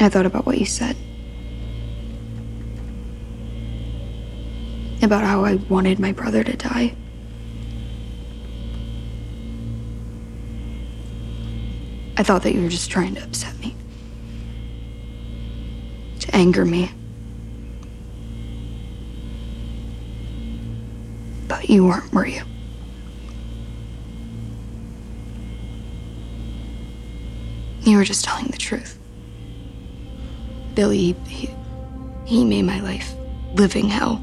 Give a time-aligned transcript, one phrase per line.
[0.00, 0.96] I thought about what you said.
[5.02, 6.94] About how I wanted my brother to die.
[12.16, 13.76] I thought that you were just trying to upset me.
[16.20, 16.90] To anger me.
[21.46, 22.42] But you weren't, were you?
[27.82, 28.97] You were just telling the truth.
[30.78, 31.50] Billy, he,
[32.24, 33.12] he made my life
[33.54, 34.22] living hell.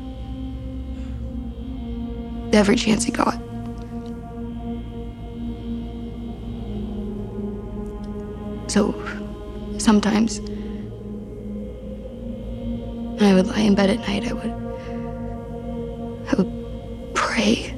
[2.53, 3.33] Every chance he got.
[8.71, 8.93] So
[9.79, 10.39] sometimes
[13.19, 14.53] when I would lie in bed at night, I would
[16.31, 17.75] I would pray.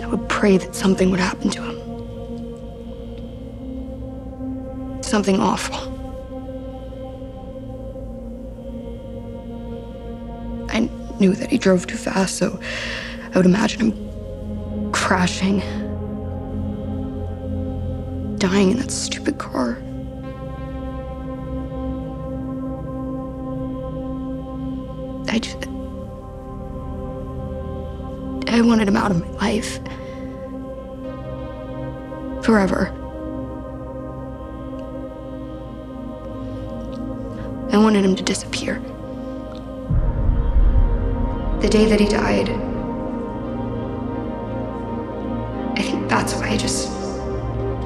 [0.00, 1.83] I would pray that something would happen to him.
[5.14, 5.76] Something awful.
[10.70, 10.90] I
[11.20, 12.58] knew that he drove too fast, so
[13.32, 15.60] I would imagine him crashing
[18.38, 19.78] dying in that stupid car.
[25.28, 25.68] I just.
[28.52, 29.78] I wanted him out of my life.
[32.44, 33.03] Forever.
[37.74, 38.78] I wanted him to disappear.
[41.60, 42.48] The day that he died,
[45.76, 46.84] I think that's why I just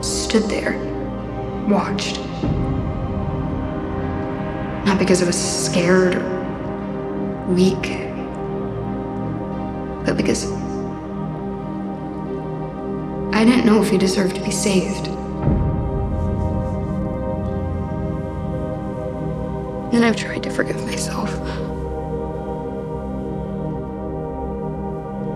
[0.05, 0.77] stood there,
[1.71, 2.19] watched.
[4.85, 7.81] Not because I was scared or weak,
[10.05, 10.53] but because
[13.33, 15.18] I didn't know if he deserved to be saved.
[19.99, 21.29] And I've tried to forgive myself.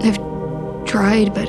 [0.05, 0.19] I've
[0.87, 1.49] tried, but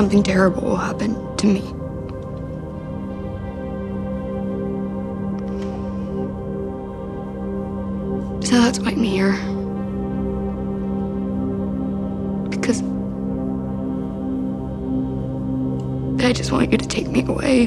[0.00, 1.60] something terrible will happen to me.
[8.42, 9.34] So that's why I'm here.
[12.48, 12.80] Because
[16.24, 17.66] I just want you to take me away.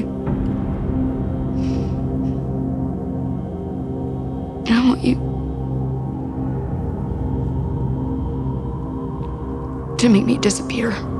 [4.66, 5.14] And I want you
[9.98, 11.13] to make me disappear.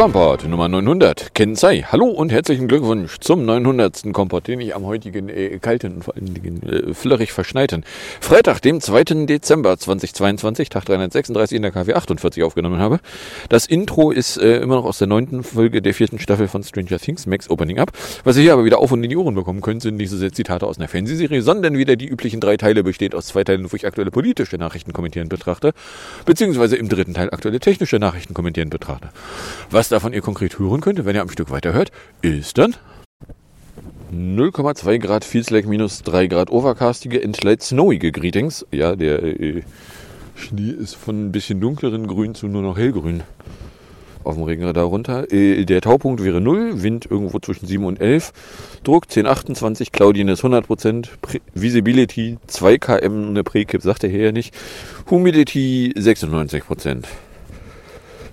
[0.00, 1.34] Kompott Nummer 900.
[1.34, 1.86] Kensei.
[1.90, 4.12] Hallo und herzlichen Glückwunsch zum 900.
[4.12, 7.82] Kompott, den ich am heutigen äh, kalten und vor allen Dingen äh, flirrig verschneiten
[8.20, 9.24] Freitag, dem 2.
[9.24, 13.00] Dezember 2022, Tag 336 in der KW 48 aufgenommen habe.
[13.48, 16.98] Das Intro ist äh, immer noch aus der neunten Folge der vierten Staffel von Stranger
[16.98, 17.92] Things, Max Opening Up.
[18.24, 20.18] Was ihr hier aber wieder auf und in die Ohren bekommen könnt, sind nicht so
[20.18, 23.72] sehr Zitate aus einer Fernsehserie, sondern wieder die üblichen drei Teile besteht aus zwei Teilen,
[23.72, 25.72] wo ich aktuelle politische Nachrichten kommentieren betrachte,
[26.26, 29.08] beziehungsweise im dritten Teil aktuelle technische Nachrichten kommentieren betrachte.
[29.70, 32.76] Was davon ihr konkret hören könnt, wenn ihr am Stück weiterhört, ist dann
[34.12, 38.66] 0,2 Grad Feels like minus 3 Grad overcastige and light snowige Greetings.
[38.72, 39.62] Ja, der äh,
[40.34, 43.22] Schnee ist von ein bisschen dunkleren Grün zu nur noch hellgrün
[44.24, 45.32] auf dem Regenradar runter.
[45.32, 48.32] Äh, der Taupunkt wäre 0, Wind irgendwo zwischen 7 und 11,
[48.84, 54.54] Druck 1028, Cloudiness 100%, Pre Visibility 2 km, eine Prekip sagt der hier ja nicht,
[55.08, 57.04] Humidity 96%.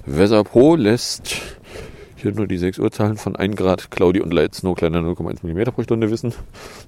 [0.06, 1.42] Weather Pro lässt
[2.18, 5.46] hier nur die 6 Uhr Zahlen von 1 Grad, Cloudy und Light Snow kleiner 0,1
[5.46, 6.34] mm pro Stunde wissen.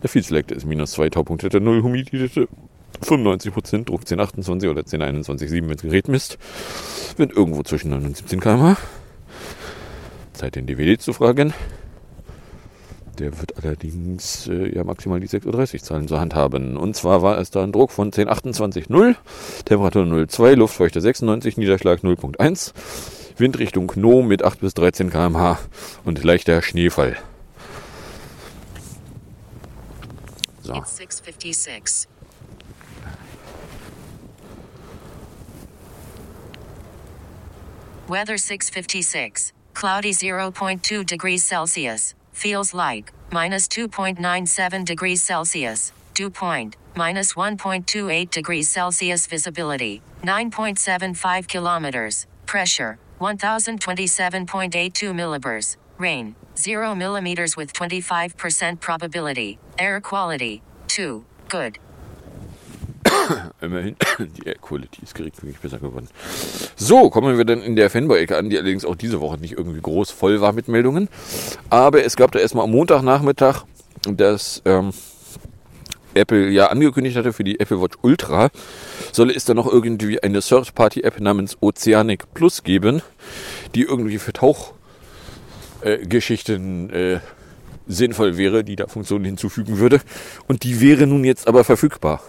[0.02, 2.48] Der Feed Select ist minus 2, Taupunkt hätte 0, Humidity
[3.02, 6.38] 95%, Druck 1028 oder 1021,7, wenn es Gerät misst.
[7.18, 8.76] Wind irgendwo zwischen 9 und 17 km
[10.34, 11.54] Zeit den DWD zu fragen.
[13.20, 16.78] Der wird allerdings äh, ja maximal die 6.30 Uhr Zahlen zur Hand haben.
[16.78, 19.16] Und zwar war es da ein Druck von 1028,0,
[19.66, 22.74] Temperatur 0,2, Luftfeuchte 96, Niederschlag 0,1,
[23.40, 25.60] Windrichtung No mit 8 bis 13 km/h
[26.06, 27.18] und leichter Schneefall.
[30.62, 30.76] So.
[30.76, 32.08] It's 656.
[38.08, 39.54] Weather 656.
[39.74, 42.16] Cloudy 0.2 degrees Celsius.
[42.34, 45.94] Feels like minus 2.97 degrees Celsius.
[46.14, 49.28] Dew point minus 1.28 degrees Celsius.
[49.28, 52.26] Visibility 9.75 kilometers.
[52.46, 55.78] Pressure 1027.82 millibars.
[55.98, 59.58] Rain 0 millimeters with 25% probability.
[59.78, 61.24] Air quality 2.
[61.50, 61.80] Good.
[63.62, 66.08] Immerhin, die Air Quality ist geringfügig besser geworden.
[66.76, 69.82] So, kommen wir dann in der Fanboy-Ecke an, die allerdings auch diese Woche nicht irgendwie
[69.82, 71.10] groß voll war mit Meldungen.
[71.70, 73.64] Aber es gab da erstmal am Montagnachmittag,
[74.04, 74.92] dass ähm,
[76.14, 78.50] Apple ja angekündigt hatte für die Apple Watch Ultra,
[79.12, 83.02] solle es da noch irgendwie eine Third-Party-App namens Oceanic Plus geben,
[83.76, 87.20] die irgendwie für Tauchgeschichten äh,
[87.88, 90.00] sinnvoll wäre, die da Funktionen hinzufügen würde.
[90.48, 92.22] Und die wäre nun jetzt aber verfügbar.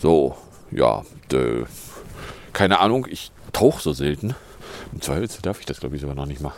[0.00, 0.36] So,
[0.70, 1.64] ja, äh,
[2.52, 4.36] keine Ahnung, ich tauche so selten.
[4.92, 6.54] Im Zweifelsfall darf ich das, glaube ich, sogar noch nicht mal.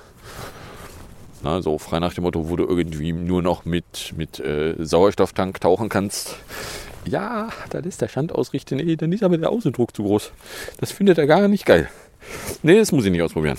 [1.42, 5.60] Na, so frei nach dem Motto, wo du irgendwie nur noch mit, mit äh, Sauerstofftank
[5.60, 6.36] tauchen kannst.
[7.06, 8.76] Ja, das ist der Stand ausrichten.
[8.76, 10.32] Nee, dann ist aber der Außendruck zu groß.
[10.78, 11.88] Das findet er gar nicht geil.
[12.62, 13.58] Nee, das muss ich nicht ausprobieren.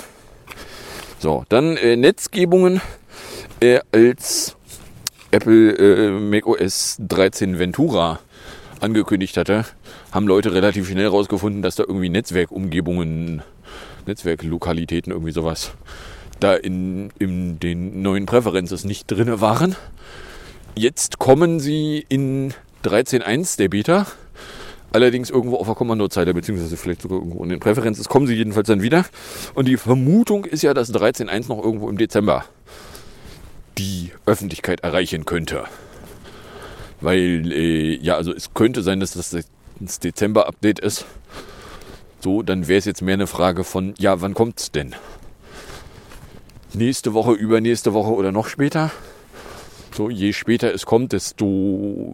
[1.17, 2.81] So, dann äh, Netzgebungen
[3.59, 4.55] äh, als
[5.31, 8.19] Apple äh, macOS 13 Ventura
[8.79, 9.65] angekündigt hatte,
[10.11, 13.41] haben Leute relativ schnell herausgefunden, dass da irgendwie Netzwerkumgebungen,
[14.07, 15.71] Netzwerklokalitäten, irgendwie sowas,
[16.43, 19.75] da in, in den neuen Präferences nicht drinne waren.
[20.75, 22.53] Jetzt kommen sie in
[22.83, 24.07] 13.1 der Beta,
[24.91, 28.67] allerdings irgendwo auf der Kommandozeile, beziehungsweise vielleicht sogar irgendwo in den Präferences, kommen sie jedenfalls
[28.67, 29.05] dann wieder.
[29.53, 32.45] Und die Vermutung ist ja, dass 13.1 noch irgendwo im Dezember
[33.77, 35.63] die Öffentlichkeit erreichen könnte.
[36.99, 39.35] Weil, äh, ja, also es könnte sein, dass das
[39.79, 41.05] das Dezember-Update ist.
[42.19, 44.95] So, dann wäre es jetzt mehr eine Frage von, ja, wann kommt es denn?
[46.73, 48.91] Nächste Woche, übernächste Woche oder noch später?
[49.93, 51.45] So, je später es kommt, desto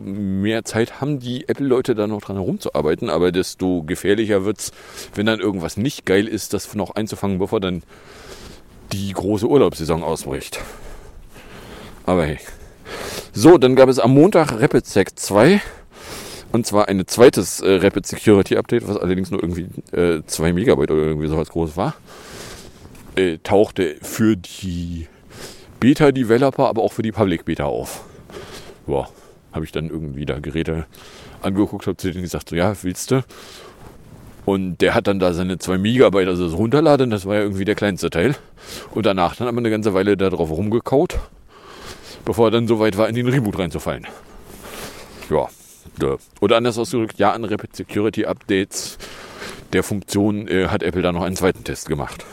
[0.03, 4.71] mehr Zeit haben die Apple-Leute da noch dran herumzuarbeiten, aber desto gefährlicher wird es,
[5.13, 7.83] wenn dann irgendwas nicht geil ist, das noch einzufangen, bevor dann
[8.93, 10.59] die große Urlaubssaison ausbricht.
[12.07, 12.39] Aber hey.
[13.33, 15.61] So, dann gab es am Montag RapidSec 2.
[16.51, 20.89] Und zwar ein zweites äh, Rapid Security Update, was allerdings nur irgendwie äh, 2 Megabyte
[20.89, 21.93] oder irgendwie sowas groß war.
[23.17, 25.07] Äh, tauchte für die
[25.79, 28.05] Beta-Developer, aber auch für die Public Beta auf.
[28.85, 29.09] Boah,
[29.51, 30.85] habe ich dann irgendwie da Geräte
[31.41, 33.23] angeguckt, habe zu denen gesagt, so ja, willst du?
[34.45, 37.65] Und der hat dann da seine 2 Megabyte, also das Runterladen, das war ja irgendwie
[37.65, 38.35] der kleinste Teil.
[38.91, 41.19] Und danach dann haben wir eine ganze Weile da drauf rumgekaut
[42.27, 44.05] bevor er dann so weit war, in den Reboot reinzufallen.
[45.29, 45.47] Ja.
[46.41, 48.97] Oder anders ausgedrückt, ja, an Rapid Security Updates
[49.73, 52.25] der Funktion äh, hat Apple da noch einen zweiten Test gemacht.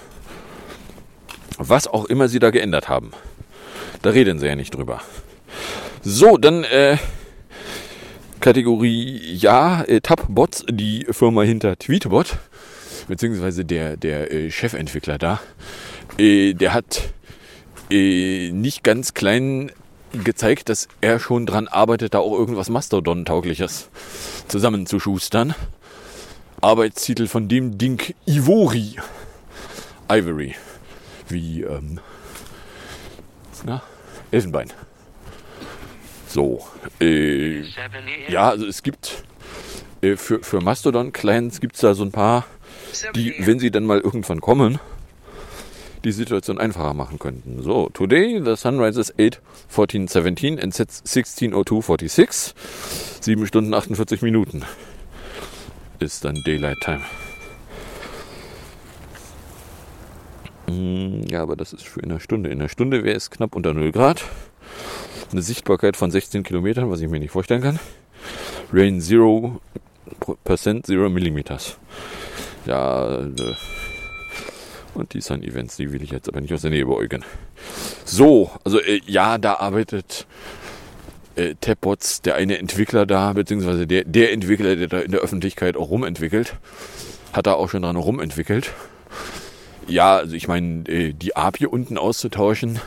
[1.58, 3.12] Was auch immer sie da geändert haben.
[4.02, 5.00] Da reden sie ja nicht drüber.
[6.02, 6.99] So, dann äh,
[8.41, 12.37] Kategorie Ja, äh, Tabbots, die Firma hinter Tweetbot,
[13.09, 15.40] beziehungsweise der, der äh, Chefentwickler da,
[16.19, 17.14] äh, der hat
[17.90, 19.73] äh, nicht ganz klein
[20.12, 23.88] gezeigt, dass er schon dran arbeitet, da auch irgendwas Mastodon-taugliches
[24.49, 25.54] zusammenzuschustern.
[26.61, 28.97] Arbeitstitel von dem Ding Ivory.
[30.11, 30.54] Ivory.
[31.35, 31.99] Wie, ähm,
[33.64, 33.83] na,
[34.31, 34.73] Elfenbein.
[36.29, 36.64] So,
[37.00, 37.62] äh,
[38.29, 39.25] ja, also es gibt
[40.00, 42.47] äh, für, für Mastodon-Clients gibt es da so ein paar,
[43.17, 44.79] die, wenn sie dann mal irgendwann kommen,
[46.05, 47.62] die Situation einfacher machen könnten.
[47.62, 52.55] So, today the sun rises 8, 14, 17 and sets 16.02, 46.
[53.23, 54.62] 7 Stunden 48 Minuten
[55.99, 57.00] ist dann Daylight Time.
[57.00, 57.05] Hm,
[60.66, 62.50] ja, aber das ist für in einer Stunde.
[62.50, 64.25] In einer Stunde wäre es knapp unter 0 Grad.
[65.30, 67.78] Eine Sichtbarkeit von 16 Kilometern, was ich mir nicht vorstellen kann.
[68.73, 69.61] Rain 0%,
[70.92, 71.76] 0 Millimeters.
[72.66, 73.54] Ja, äh,
[74.94, 77.25] und die Sun-Events, die will ich jetzt aber nicht aus der Nähe beäugen.
[78.04, 80.26] So, also äh, ja, da arbeitet
[81.37, 85.76] äh, Tapbots, der eine Entwickler da, beziehungsweise der, der Entwickler, der da in der Öffentlichkeit
[85.76, 86.54] auch rumentwickelt,
[87.33, 88.73] hat da auch schon dran rumentwickelt.
[89.87, 92.81] Ja, also ich meine, äh, die API unten auszutauschen,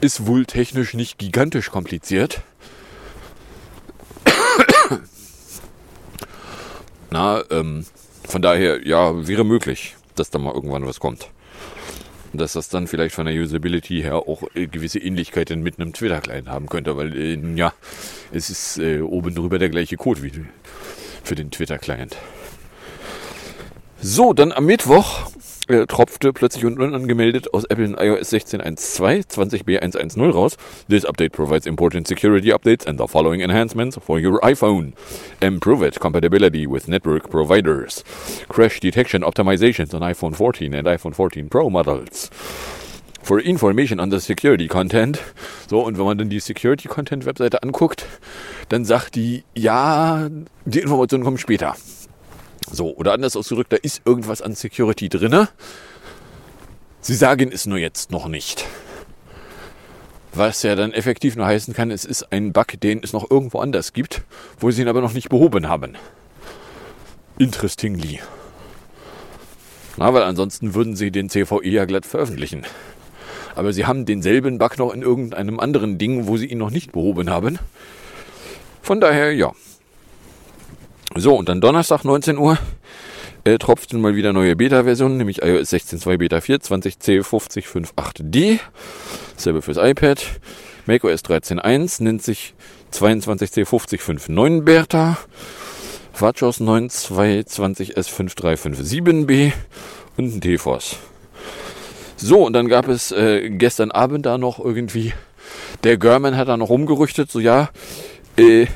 [0.00, 2.42] ist wohl technisch nicht gigantisch kompliziert.
[7.10, 7.84] Na, ähm,
[8.26, 11.30] von daher, ja, wäre möglich, dass da mal irgendwann was kommt.
[12.32, 16.48] Dass das dann vielleicht von der Usability her auch äh, gewisse Ähnlichkeiten mit einem Twitter-Client
[16.48, 17.72] haben könnte, weil, äh, ja,
[18.32, 20.32] es ist äh, oben drüber der gleiche Code wie
[21.24, 22.16] für den Twitter-Client.
[24.00, 25.30] So, dann am Mittwoch
[25.68, 30.56] äh, tropfte plötzlich und unangemeldet aus Apple in iOS 16.1.2 20b110 raus.
[30.88, 34.92] This update provides important security updates and the following enhancements for your iPhone.
[35.40, 38.04] Improve it compatibility with network providers.
[38.48, 42.30] Crash detection optimizations on iPhone 14 and iPhone 14 Pro models.
[43.22, 45.18] For information on the security content.
[45.68, 48.06] So, und wenn man dann die Security Content Webseite anguckt,
[48.68, 50.28] dann sagt die, ja,
[50.64, 51.74] die Informationen kommen später.
[52.70, 55.48] So, oder anders ausgedrückt, da ist irgendwas an Security drinne.
[57.00, 58.66] Sie sagen es nur jetzt noch nicht.
[60.34, 63.60] Was ja dann effektiv nur heißen kann, es ist ein Bug, den es noch irgendwo
[63.60, 64.22] anders gibt,
[64.58, 65.96] wo sie ihn aber noch nicht behoben haben.
[67.38, 68.20] Interestingly.
[69.96, 72.66] Na, weil ansonsten würden sie den CVE ja glatt veröffentlichen.
[73.54, 76.92] Aber sie haben denselben Bug noch in irgendeinem anderen Ding, wo sie ihn noch nicht
[76.92, 77.58] behoben haben.
[78.82, 79.52] Von daher, ja,
[81.20, 82.58] so, und dann Donnerstag 19 Uhr
[83.44, 88.58] äh, tropften mal wieder neue Beta-Versionen, nämlich iOS 16.2 Beta 4, 20C5058D.
[89.36, 90.24] Selbe fürs iPad.
[90.86, 92.54] macOS 13.1 nennt sich
[92.92, 95.18] 22C5059 Beta.
[96.18, 99.52] WatchOS 9.2 20S5357B
[100.16, 100.96] und ein TFOS.
[102.16, 105.12] So, und dann gab es äh, gestern Abend da noch irgendwie,
[105.84, 107.68] der German hat da noch rumgerüchtet, so ja,
[108.38, 108.66] äh,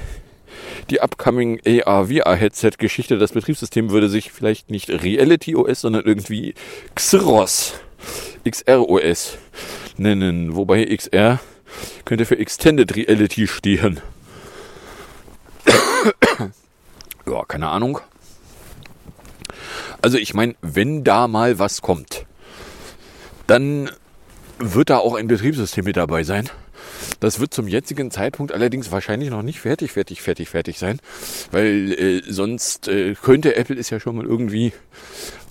[0.91, 6.55] die upcoming AR-VR-Headset-Geschichte, das Betriebssystem würde sich vielleicht nicht Reality OS, sondern irgendwie
[6.95, 7.75] Xeros,
[8.45, 9.39] XR-OS
[9.97, 10.57] nennen.
[10.57, 11.41] Wobei XR
[12.05, 14.01] könnte für Extended Reality stehen.
[17.27, 18.01] ja, keine Ahnung.
[20.03, 22.27] Also ich meine, wenn da mal was kommt,
[23.47, 23.91] dann
[24.59, 26.49] wird da auch ein Betriebssystem mit dabei sein.
[27.21, 31.01] Das wird zum jetzigen Zeitpunkt allerdings wahrscheinlich noch nicht fertig, fertig, fertig, fertig sein,
[31.51, 34.73] weil äh, sonst äh, könnte Apple es ja schon mal irgendwie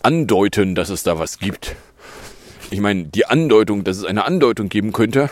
[0.01, 1.75] andeuten, dass es da was gibt.
[2.71, 5.29] Ich meine, die Andeutung, dass es eine Andeutung geben könnte,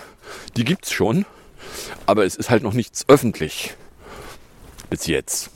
[0.55, 1.25] die gibt's schon,
[2.05, 3.75] aber es ist halt noch nichts öffentlich.
[4.89, 5.49] Bis jetzt.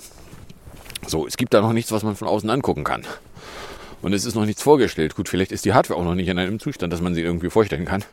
[1.07, 3.03] So, es gibt da noch nichts, was man von außen angucken kann.
[4.01, 5.15] Und es ist noch nichts vorgestellt.
[5.15, 7.50] Gut, vielleicht ist die Hardware auch noch nicht in einem Zustand, dass man sie irgendwie
[7.50, 8.03] vorstellen kann.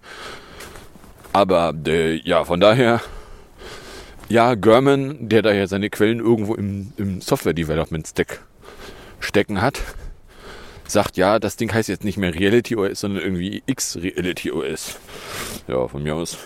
[1.38, 3.00] Aber äh, ja, von daher,
[4.28, 8.40] ja, German, der da ja seine Quellen irgendwo im, im Software Development Stack
[9.20, 9.80] stecken hat,
[10.88, 14.98] sagt ja, das Ding heißt jetzt nicht mehr Reality OS, sondern irgendwie X Reality OS.
[15.68, 16.38] Ja, von mir aus.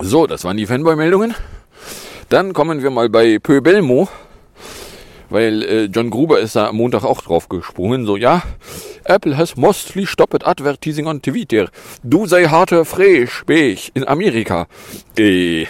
[0.00, 1.34] So, das waren die Fanboy-Meldungen.
[2.28, 4.10] Dann kommen wir mal bei Pöbelmo
[5.30, 8.42] weil äh, John Gruber ist da am Montag auch drauf gesprungen, so, ja,
[9.04, 11.68] Apple has mostly stopped advertising on Twitter.
[12.02, 14.66] Du sei harter Fresh, Bech, in Amerika.
[15.18, 15.66] Äh,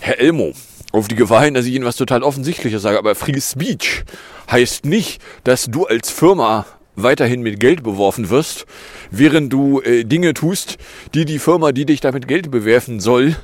[0.00, 0.52] Herr Elmo,
[0.92, 4.04] auf die Gefahr hin, dass ich Ihnen was total Offensichtliches sage, aber Free Speech
[4.50, 6.66] heißt nicht, dass du als Firma
[6.96, 8.66] weiterhin mit Geld beworfen wirst,
[9.10, 10.78] während du äh, Dinge tust,
[11.14, 13.36] die die Firma, die dich damit Geld bewerfen soll,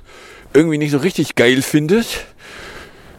[0.52, 2.26] irgendwie nicht so richtig geil findet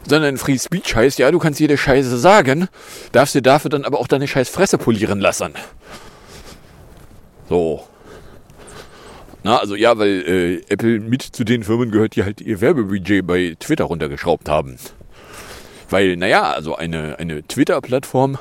[0.07, 2.67] sondern Free Speech heißt, ja, du kannst jede Scheiße sagen,
[3.11, 5.53] darfst dir dafür dann aber auch deine scheiß Fresse polieren lassen.
[7.49, 7.83] So.
[9.43, 13.25] Na, also ja, weil äh, Apple mit zu den Firmen gehört, die halt ihr Werbebudget
[13.25, 14.77] bei Twitter runtergeschraubt haben.
[15.89, 18.37] Weil, naja, also eine, eine Twitter-Plattform,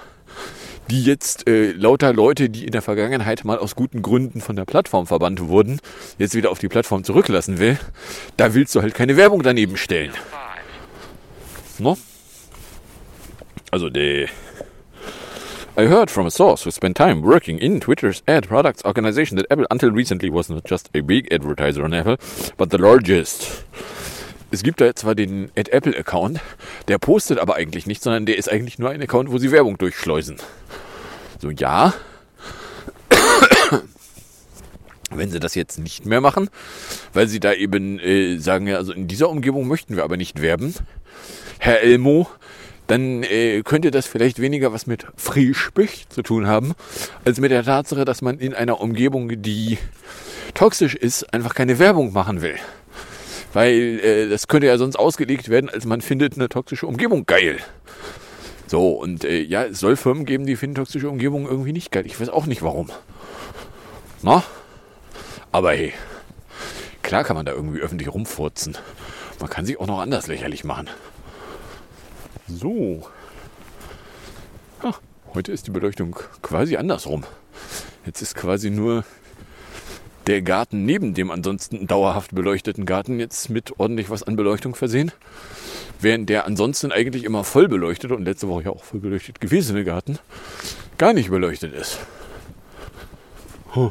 [0.91, 4.65] die jetzt äh, lauter Leute, die in der Vergangenheit mal aus guten Gründen von der
[4.65, 5.81] Plattform verbannt wurden,
[6.19, 7.79] jetzt wieder auf die Plattform zurücklassen will,
[8.37, 10.13] da willst du halt keine Werbung daneben stellen.
[11.79, 11.97] No?
[13.71, 14.29] Also die.
[15.79, 19.47] I heard from a source who spent time working in Twitter's ad products organization that
[19.51, 22.17] Apple until recently was not just a big advertiser on Apple,
[22.57, 23.65] but the largest.
[24.51, 26.41] Es gibt da zwar den Ad Apple Account,
[26.89, 29.77] der postet aber eigentlich nicht, sondern der ist eigentlich nur ein Account, wo sie Werbung
[29.77, 30.37] durchschleusen.
[31.43, 31.93] So, ja.
[35.11, 36.49] Wenn sie das jetzt nicht mehr machen,
[37.13, 40.41] weil sie da eben äh, sagen, ja, also in dieser Umgebung möchten wir aber nicht
[40.41, 40.75] werben,
[41.59, 42.29] Herr Elmo,
[42.87, 46.75] dann äh, könnte das vielleicht weniger was mit Frischbich zu tun haben,
[47.25, 49.79] als mit der Tatsache, dass man in einer Umgebung, die
[50.55, 52.57] toxisch ist, einfach keine Werbung machen will.
[53.53, 57.59] Weil äh, das könnte ja sonst ausgelegt werden, als man findet eine toxische Umgebung geil.
[58.67, 62.05] So, und äh, ja, es soll Firmen geben, die finden toxische Umgebungen irgendwie nicht geil.
[62.07, 62.91] Ich weiß auch nicht warum.
[64.23, 64.43] Na?
[65.53, 65.93] Aber hey,
[67.03, 68.77] klar kann man da irgendwie öffentlich rumfurzen.
[69.41, 70.89] Man kann sich auch noch anders lächerlich machen.
[72.49, 73.03] So.
[74.81, 74.95] Ah,
[75.35, 77.25] heute ist die Beleuchtung quasi andersrum.
[78.05, 79.05] Jetzt ist quasi nur
[80.29, 85.11] der Garten neben dem ansonsten dauerhaft beleuchteten Garten jetzt mit ordentlich was an Beleuchtung versehen.
[86.01, 89.85] Während der ansonsten eigentlich immer voll beleuchtete und letzte Woche ja auch voll beleuchtet gewesene
[89.85, 90.19] Garten
[90.99, 91.99] gar nicht beleuchtet ist.
[93.75, 93.91] Huh.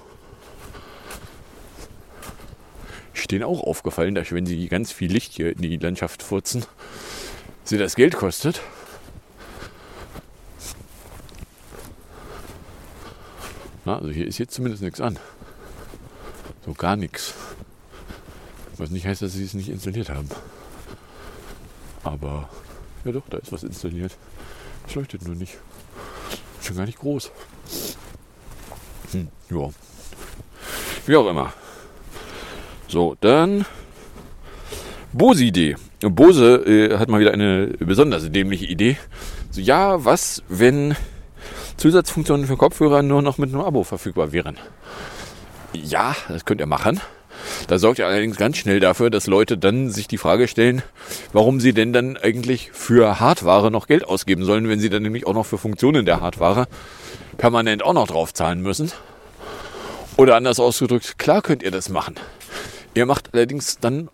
[3.14, 6.64] Ist auch aufgefallen, dass wenn sie ganz viel Licht hier in die Landschaft furzen,
[7.66, 8.62] sie das Geld kostet.
[13.86, 15.20] Na, also hier ist jetzt zumindest nichts an.
[16.66, 17.34] So gar nichts.
[18.78, 20.30] Was nicht heißt, dass sie es nicht installiert haben.
[22.04, 22.50] Aber
[23.04, 24.18] ja doch, da ist was installiert.
[24.88, 25.58] Es leuchtet nur nicht.
[26.62, 27.32] Schon gar nicht groß.
[29.12, 29.70] Hm, ja.
[31.06, 31.54] Wie auch immer.
[32.88, 33.66] So, dann
[35.18, 35.76] Bose-Idee.
[36.02, 38.98] Bose äh, hat mal wieder eine besonders dämliche Idee.
[39.50, 40.94] So, ja, was, wenn
[41.78, 44.58] Zusatzfunktionen für Kopfhörer nur noch mit einem Abo verfügbar wären?
[45.72, 47.00] Ja, das könnt ihr machen.
[47.68, 50.82] Da sorgt ihr allerdings ganz schnell dafür, dass Leute dann sich die Frage stellen,
[51.32, 55.26] warum sie denn dann eigentlich für Hardware noch Geld ausgeben sollen, wenn sie dann nämlich
[55.28, 56.68] auch noch für Funktionen der Hardware
[57.38, 58.92] permanent auch noch drauf zahlen müssen.
[60.18, 62.16] Oder anders ausgedrückt, klar könnt ihr das machen.
[62.96, 64.10] Ihr macht allerdings dann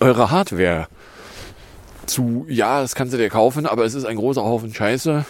[0.00, 0.88] eure Hardware
[2.06, 5.24] zu, ja, das kannst du dir kaufen, aber es ist ein großer Haufen Scheiße,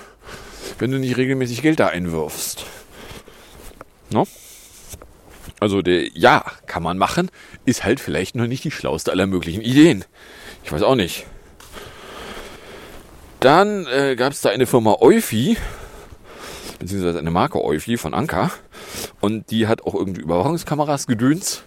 [0.78, 2.64] wenn du nicht regelmäßig Geld da einwirfst.
[4.10, 4.26] No?
[5.60, 7.30] Also der Ja kann man machen,
[7.64, 10.04] ist halt vielleicht noch nicht die schlauste aller möglichen Ideen.
[10.64, 11.26] Ich weiß auch nicht.
[13.40, 15.56] Dann äh, gab es da eine Firma Eufy,
[16.78, 18.50] beziehungsweise eine Marke Eufy von Anker.
[19.20, 21.62] Und die hat auch irgendwie Überwachungskameras gedöns.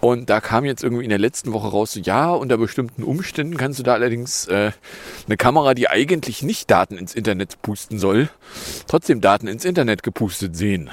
[0.00, 3.56] Und da kam jetzt irgendwie in der letzten Woche raus, so, ja, unter bestimmten Umständen
[3.56, 4.72] kannst du da allerdings äh,
[5.26, 8.28] eine Kamera, die eigentlich nicht Daten ins Internet pusten soll,
[8.86, 10.90] trotzdem Daten ins Internet gepustet sehen.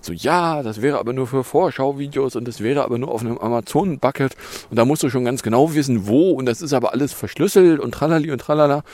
[0.00, 3.36] So, ja, das wäre aber nur für Vorschauvideos und das wäre aber nur auf einem
[3.36, 4.36] Amazon-Bucket.
[4.70, 6.30] Und da musst du schon ganz genau wissen, wo.
[6.30, 8.84] Und das ist aber alles verschlüsselt und tralali und tralala.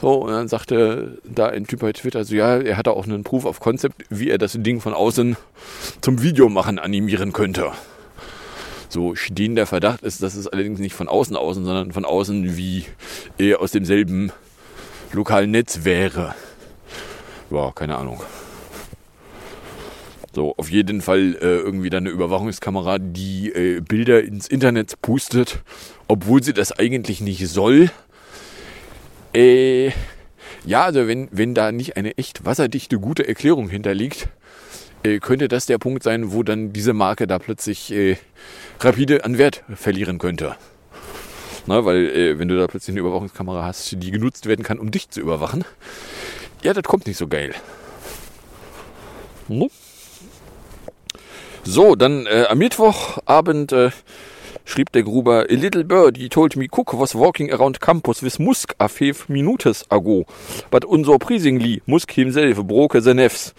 [0.00, 3.24] So, und dann sagte da ein Typ bei Twitter so, ja, er hatte auch einen
[3.24, 5.36] Proof of Concept, wie er das Ding von außen
[6.00, 7.72] zum Videomachen animieren könnte.
[8.88, 12.84] So stehender Verdacht ist, dass es allerdings nicht von außen außen, sondern von außen wie
[13.36, 14.32] er aus demselben
[15.12, 16.34] lokalen Netz wäre.
[17.50, 18.22] Ja, keine Ahnung.
[20.34, 25.60] So, auf jeden Fall äh, irgendwie dann eine Überwachungskamera, die äh, Bilder ins Internet pustet,
[26.06, 27.90] obwohl sie das eigentlich nicht soll.
[29.34, 29.92] Äh,
[30.64, 34.28] ja, also wenn, wenn da nicht eine echt wasserdichte, gute Erklärung hinterliegt,
[35.02, 38.16] äh, könnte das der Punkt sein, wo dann diese Marke da plötzlich äh,
[38.80, 40.56] rapide an Wert verlieren könnte.
[41.66, 44.90] Na, weil äh, wenn du da plötzlich eine Überwachungskamera hast, die genutzt werden kann, um
[44.90, 45.64] dich zu überwachen,
[46.62, 47.54] ja, das kommt nicht so geil.
[49.48, 49.68] Hm?
[51.64, 53.90] So, dann äh, am Mittwochabend äh,
[54.68, 58.74] schrieb der Gruber, A little birdie told me Cook was walking around campus with Musk
[58.78, 60.26] a few minutes ago.
[60.70, 63.54] But unsurprisingly, Musk himself broke the nefs.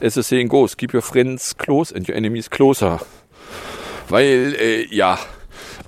[0.00, 3.00] As the saying goes, keep your friends close and your enemies closer.
[4.08, 5.18] Weil, äh, ja,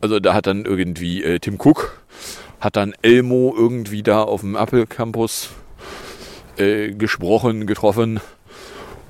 [0.01, 2.01] also da hat dann irgendwie äh, Tim Cook,
[2.61, 5.51] hat dann Elmo irgendwie da auf dem Apple Campus
[6.59, 8.21] äh, gesprochen, getroffen.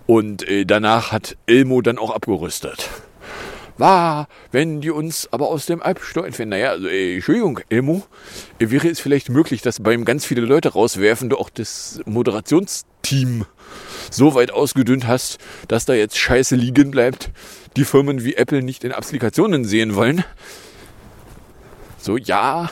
[0.07, 2.89] Und äh, danach hat Elmo dann auch abgerüstet
[3.81, 6.51] war, wenn die uns aber aus dem Albstau entfernen.
[6.51, 8.03] Naja, also, ey, Entschuldigung, Elmo,
[8.59, 13.47] wäre es vielleicht möglich, dass beim ganz viele Leute rauswerfen, du auch das Moderationsteam
[14.11, 15.39] so weit ausgedünnt hast,
[15.69, 17.31] dass da jetzt Scheiße liegen bleibt,
[17.77, 20.25] die Firmen wie Apple nicht in Applikationen sehen wollen.
[21.99, 22.71] So, ja,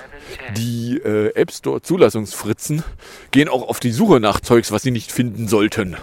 [0.56, 2.82] die äh, App Store Zulassungsfritzen
[3.30, 5.96] gehen auch auf die Suche nach Zeugs, was sie nicht finden sollten.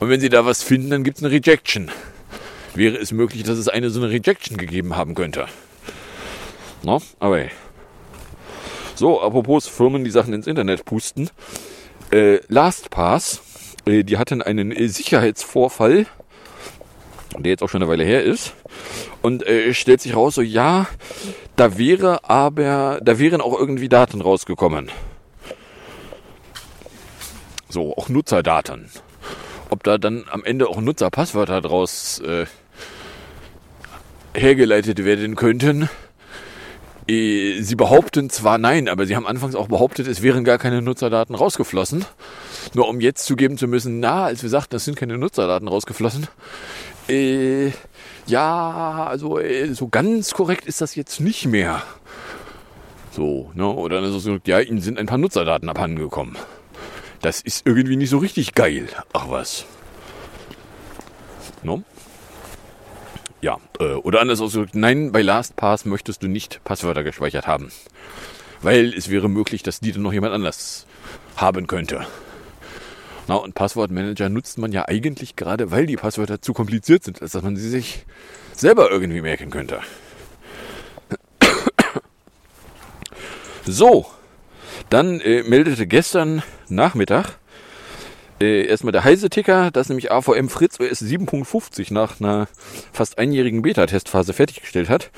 [0.00, 1.90] Und wenn sie da was finden, dann gibt es eine Rejection
[2.76, 5.46] wäre es möglich, dass es eine so eine Rejection gegeben haben könnte.
[6.82, 7.00] No?
[7.18, 7.50] Aber hey.
[8.94, 11.28] So, apropos Firmen, die Sachen ins Internet pusten.
[12.10, 13.42] Äh, LastPass,
[13.84, 16.06] äh, die hatten einen äh, Sicherheitsvorfall,
[17.36, 18.54] der jetzt auch schon eine Weile her ist.
[19.22, 20.86] Und äh, stellt sich raus, so ja,
[21.56, 24.90] da wäre aber, da wären auch irgendwie Daten rausgekommen.
[27.68, 28.88] So, auch Nutzerdaten.
[29.68, 32.46] Ob da dann am Ende auch Nutzerpasswörter draus äh,
[34.36, 35.88] hergeleitet werden könnten.
[37.08, 40.82] Äh, sie behaupten zwar nein, aber sie haben anfangs auch behauptet, es wären gar keine
[40.82, 42.04] Nutzerdaten rausgeflossen.
[42.74, 46.26] Nur um jetzt zugeben zu müssen, na, als wir sagten, es sind keine Nutzerdaten rausgeflossen,
[47.08, 47.70] Äh,
[48.26, 51.82] ja, also äh, so ganz korrekt ist das jetzt nicht mehr.
[53.12, 53.66] So, ne?
[53.68, 56.36] Oder dann ist es so, ja, ihnen sind ein paar Nutzerdaten abhandengekommen.
[57.22, 58.88] Das ist irgendwie nicht so richtig geil.
[59.12, 59.64] Ach was.
[61.62, 61.84] No?
[63.46, 67.70] Ja, äh, oder anders ausgedrückt, nein, bei LastPass möchtest du nicht Passwörter gespeichert haben.
[68.60, 70.84] Weil es wäre möglich, dass die dann noch jemand anders
[71.36, 72.04] haben könnte.
[73.28, 77.30] Na, und Passwortmanager nutzt man ja eigentlich gerade, weil die Passwörter zu kompliziert sind, als
[77.30, 78.04] dass man sie sich
[78.52, 79.78] selber irgendwie merken könnte.
[83.64, 84.06] So,
[84.90, 87.38] dann äh, meldete gestern Nachmittag
[88.40, 92.48] äh, erstmal der heiße Ticker, dass nämlich AVM Fritz OS 7.50 nach einer
[92.92, 95.10] fast einjährigen Beta-Testphase fertiggestellt hat.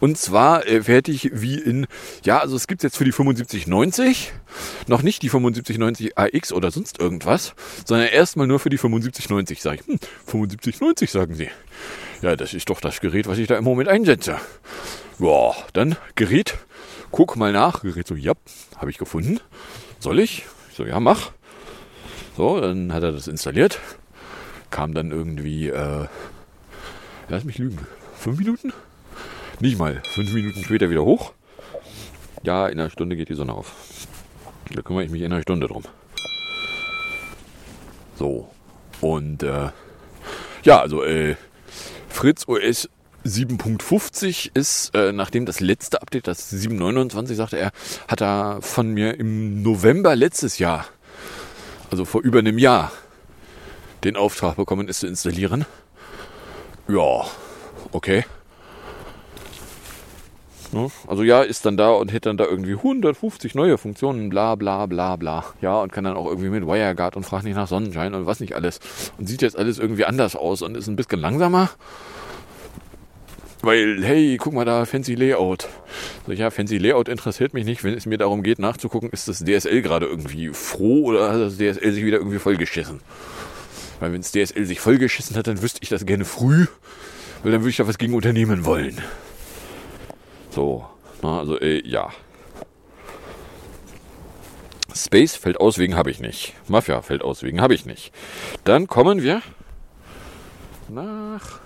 [0.00, 1.86] Und zwar äh, fertig wie in,
[2.24, 4.32] ja, also es gibt jetzt für die 7590
[4.88, 9.62] noch nicht die 7590 AX oder sonst irgendwas, sondern erstmal nur für die 7590.
[9.62, 11.48] Sag ich, hm, 7590 sagen sie.
[12.22, 14.38] Ja, das ist doch das Gerät, was ich da im Moment einsetze.
[15.18, 16.56] Ja, dann Gerät,
[17.10, 17.82] guck mal nach.
[17.82, 18.32] Gerät so, ja,
[18.76, 19.40] habe ich gefunden.
[20.00, 20.44] Soll ich?
[20.70, 21.32] Ich so, ja, mach.
[22.36, 23.78] So, dann hat er das installiert.
[24.70, 26.06] Kam dann irgendwie, äh,
[27.28, 27.78] lass mich lügen,
[28.16, 28.72] fünf Minuten?
[29.60, 31.32] Nicht mal, fünf Minuten später wieder hoch.
[32.42, 33.72] Ja, in einer Stunde geht die Sonne auf.
[34.72, 35.84] Da kümmere ich mich in einer Stunde drum.
[38.16, 38.48] So.
[39.00, 39.70] Und äh,
[40.64, 41.36] ja, also äh,
[42.08, 42.88] Fritz OS
[43.24, 47.70] 7.50 ist, äh, nachdem das letzte Update, das 7.29, sagte er,
[48.08, 50.86] hat er von mir im November letztes Jahr
[51.94, 52.90] also vor über einem Jahr,
[54.02, 55.64] den Auftrag bekommen, es zu installieren.
[56.88, 57.24] Ja,
[57.92, 58.24] okay.
[61.06, 64.86] Also ja, ist dann da und hätte dann da irgendwie 150 neue Funktionen, bla bla
[64.86, 65.44] bla bla.
[65.60, 68.40] Ja, und kann dann auch irgendwie mit WireGuard und fragt nicht nach Sonnenschein und was
[68.40, 68.80] nicht alles.
[69.16, 71.70] Und sieht jetzt alles irgendwie anders aus und ist ein bisschen langsamer.
[73.64, 75.68] Weil, hey, guck mal da, Fancy Layout.
[76.26, 79.38] So, ja, Fancy Layout interessiert mich nicht, wenn es mir darum geht, nachzugucken, ist das
[79.38, 83.00] DSL gerade irgendwie froh oder hat das DSL sich wieder irgendwie vollgeschissen?
[84.00, 86.66] Weil wenn das DSL sich vollgeschissen hat, dann wüsste ich das gerne früh,
[87.42, 89.00] weil dann würde ich da was gegen unternehmen wollen.
[90.50, 90.84] So,
[91.22, 92.10] na, also, äh, ja.
[94.94, 96.54] Space fällt aus wegen habe ich nicht.
[96.68, 98.12] Mafia fällt aus wegen habe ich nicht.
[98.64, 99.40] Dann kommen wir
[100.88, 101.63] nach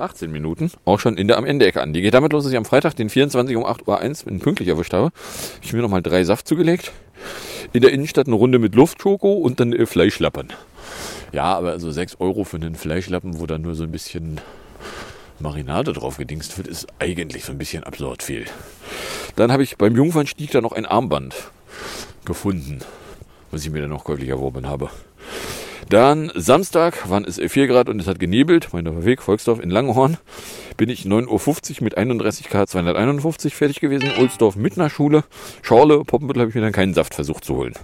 [0.00, 1.92] 18 Minuten auch schon in der am Ende Ecke an.
[1.92, 4.92] Die geht damit los, dass ich am Freitag, den 24 um 8.01 Uhr pünktlich erwischt
[4.92, 5.10] habe.
[5.62, 6.92] Ich mir nochmal drei Saft zugelegt.
[7.72, 10.48] In der Innenstadt eine Runde mit Luftschoko und dann äh, Fleischlappen.
[11.32, 14.40] Ja, aber also 6 Euro für einen Fleischlappen, wo dann nur so ein bisschen
[15.38, 18.46] Marinade drauf gedingst wird, ist eigentlich so ein bisschen absurd viel.
[19.36, 21.34] Dann habe ich beim Jungfernstieg da noch ein Armband
[22.24, 22.80] gefunden,
[23.50, 24.90] was ich mir dann noch käuflich erworben habe.
[25.90, 28.68] Dann Samstag waren es 4 Grad und es hat genebelt.
[28.72, 30.18] Mein Weg, Volksdorf in Langhorn.
[30.76, 34.12] Bin ich 9.50 Uhr mit 31 K 251 fertig gewesen.
[34.20, 35.24] Ohlsdorf mit einer Schule.
[35.62, 37.74] Schorle, Poppenbüttel habe ich mir dann keinen Saft versucht zu holen.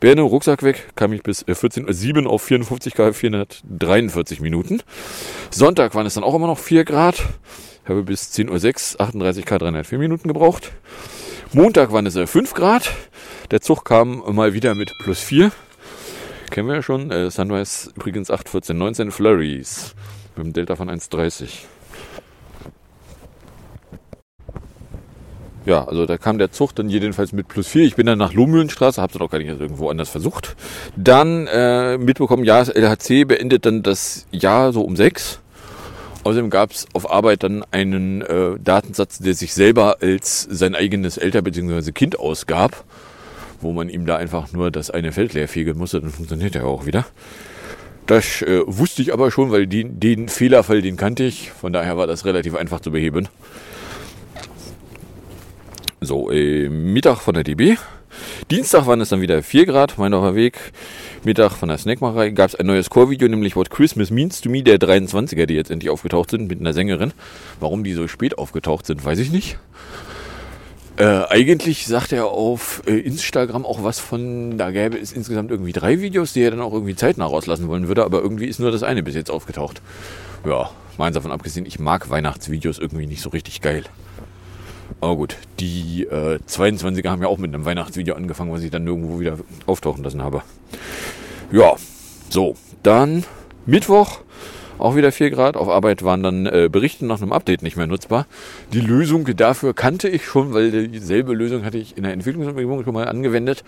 [0.00, 4.82] Berne, Rucksack weg, kam ich bis 14.07 Uhr auf 54 K 443 Minuten.
[5.52, 7.22] Sonntag waren es dann auch immer noch 4 Grad.
[7.84, 10.72] Habe bis 10.06 Uhr 38 K 304 Minuten gebraucht.
[11.52, 12.90] Montag waren es 5 Grad.
[13.52, 15.52] Der Zug kam mal wieder mit plus 4
[16.50, 17.10] kennen wir ja schon.
[17.10, 19.94] Äh, Sunrise übrigens 8,14, 19 Flurries
[20.36, 21.48] mit einem Delta von 1,30.
[25.66, 27.84] Ja, also da kam der Zug dann jedenfalls mit plus 4.
[27.84, 30.56] Ich bin dann nach Lohmühlenstraße, habe es auch gar nicht irgendwo anders versucht.
[30.96, 35.40] Dann äh, mitbekommen, ja, das LHC beendet dann das Jahr so um 6.
[36.24, 41.18] Außerdem gab es auf Arbeit dann einen äh, Datensatz, der sich selber als sein eigenes
[41.18, 41.92] Elter- bzw.
[41.92, 42.84] Kind ausgab
[43.60, 46.66] wo man ihm da einfach nur das eine Feld leer fegen musste, dann funktioniert er
[46.66, 47.06] auch wieder.
[48.06, 51.50] Das äh, wusste ich aber schon, weil die, den Fehlerfall, den kannte ich.
[51.52, 53.28] Von daher war das relativ einfach zu beheben.
[56.00, 57.76] So, äh, Mittag von der DB.
[58.50, 60.58] Dienstag waren es dann wieder 4 Grad, mein neuer Weg.
[61.22, 64.62] Mittag von der Snackmacherei gab es ein neues Core-Video, nämlich What Christmas Means to Me,
[64.62, 67.12] der 23er, die jetzt endlich aufgetaucht sind mit einer Sängerin.
[67.60, 69.58] Warum die so spät aufgetaucht sind, weiß ich nicht.
[71.00, 75.72] Äh, eigentlich sagt er auf äh, Instagram auch was von, da gäbe es insgesamt irgendwie
[75.72, 78.70] drei Videos, die er dann auch irgendwie zeitnah rauslassen wollen würde, aber irgendwie ist nur
[78.70, 79.80] das eine bis jetzt aufgetaucht.
[80.44, 83.84] Ja, meins davon abgesehen, ich mag Weihnachtsvideos irgendwie nicht so richtig geil.
[85.00, 88.84] Aber gut, die äh, 22er haben ja auch mit einem Weihnachtsvideo angefangen, was ich dann
[88.84, 90.42] nirgendwo wieder auftauchen lassen habe.
[91.50, 91.76] Ja,
[92.28, 93.24] so, dann
[93.64, 94.20] Mittwoch
[94.80, 95.56] auch wieder 4 Grad.
[95.56, 98.26] Auf Arbeit waren dann äh, Berichte nach einem Update nicht mehr nutzbar.
[98.72, 102.94] Die Lösung dafür kannte ich schon, weil dieselbe Lösung hatte ich in der Entwicklungsumgebung schon
[102.94, 103.64] mal angewendet.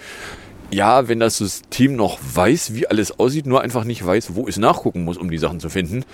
[0.73, 4.57] ja, wenn das System noch weiß, wie alles aussieht, nur einfach nicht weiß, wo es
[4.57, 6.05] nachgucken muss, um die Sachen zu finden,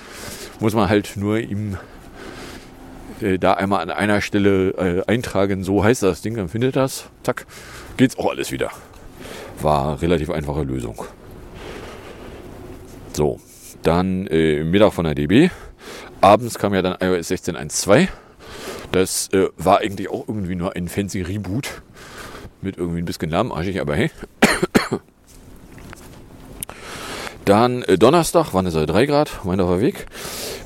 [0.58, 1.76] muss man halt nur ihm
[3.20, 7.04] äh, da einmal an einer Stelle äh, eintragen, so heißt das Ding, dann findet das,
[7.22, 7.46] zack,
[7.96, 8.70] geht's auch alles wieder.
[9.60, 11.04] War relativ einfache Lösung.
[13.12, 13.40] So,
[13.82, 15.50] dann äh, Mittag von der DB.
[16.20, 18.08] Abends kam ja dann iOS 16.1.2.
[18.92, 21.82] Das äh, war eigentlich auch irgendwie nur ein fancy Reboot.
[22.60, 24.10] Mit irgendwie ein bisschen lahmarschig, aber hey.
[27.48, 30.06] Dann äh, Donnerstag waren es 3 Grad, mein auf Weg.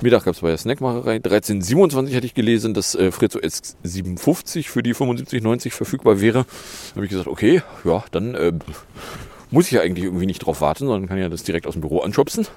[0.00, 1.18] Mittag gab es bei der Snackmacherei.
[1.18, 6.44] 13,27 hatte ich gelesen, dass äh, Fritz OS 57 für die 75,90 verfügbar wäre.
[6.44, 8.52] Da habe ich gesagt, okay, ja, dann äh,
[9.52, 11.82] muss ich ja eigentlich irgendwie nicht drauf warten, sondern kann ja das direkt aus dem
[11.82, 12.48] Büro anschubsen.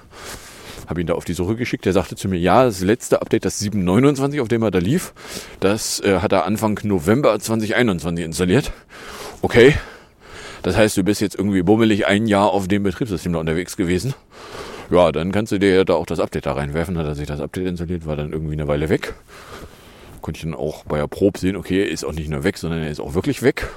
[0.86, 1.84] Habe ihn da auf die Suche geschickt.
[1.84, 5.14] Der sagte zu mir, ja, das letzte Update, das 729, auf dem er da lief,
[5.60, 8.72] das äh, hat er Anfang November 2021 installiert.
[9.42, 9.74] Okay,
[10.62, 14.14] das heißt, du bist jetzt irgendwie bummelig ein Jahr auf dem Betriebssystem da unterwegs gewesen.
[14.90, 16.98] Ja, dann kannst du dir ja da auch das Update da reinwerfen.
[16.98, 19.14] Hat er sich das Update installiert, war dann irgendwie eine Weile weg.
[20.22, 22.58] Konnte ich dann auch bei der Probe sehen, okay, er ist auch nicht nur weg,
[22.58, 23.68] sondern er ist auch wirklich weg.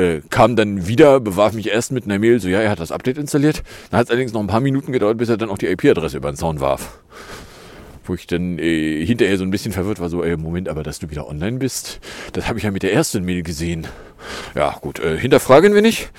[0.00, 2.90] Äh, kam dann wieder, bewarf mich erst mit einer Mail, so ja, er hat das
[2.90, 3.62] Update installiert.
[3.90, 6.16] Dann hat es allerdings noch ein paar Minuten gedauert, bis er dann auch die IP-Adresse
[6.16, 7.00] über den Zaun warf.
[8.04, 11.00] Wo ich dann äh, hinterher so ein bisschen verwirrt war, so, ey, Moment, aber dass
[11.00, 12.00] du wieder online bist,
[12.32, 13.86] das habe ich ja mit der ersten Mail gesehen.
[14.54, 16.10] Ja, gut, äh, hinterfragen wir nicht.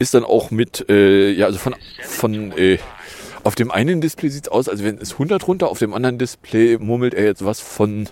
[0.00, 2.78] Ist dann auch mit, äh, ja, also von, von äh,
[3.44, 6.18] auf dem einen Display sieht es aus, als wenn es 100 runter, auf dem anderen
[6.18, 8.08] Display murmelt er jetzt was von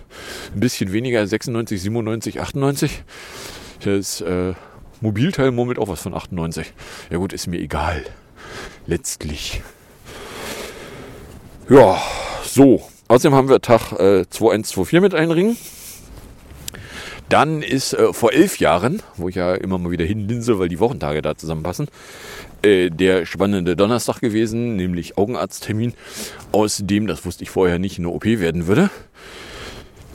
[0.55, 3.03] ein bisschen weniger, 96, 97, 98.
[3.83, 4.53] Das äh,
[5.01, 6.73] Mobilteil murmelt auch was von 98.
[7.09, 8.03] Ja gut, ist mir egal.
[8.85, 9.61] Letztlich.
[11.69, 12.01] Ja,
[12.43, 12.87] so.
[13.09, 15.57] Außerdem haben wir Tag äh, 2124 mit einringen.
[17.29, 20.79] Dann ist äh, vor elf Jahren, wo ich ja immer mal wieder hinlinse, weil die
[20.79, 21.87] Wochentage da zusammenpassen,
[22.63, 25.93] äh, der spannende Donnerstag gewesen, nämlich Augenarzttermin,
[26.51, 28.89] aus dem, das wusste ich vorher nicht, eine OP werden würde.